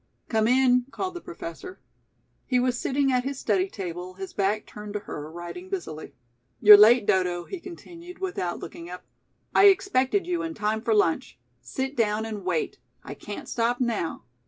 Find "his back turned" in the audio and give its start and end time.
4.15-4.93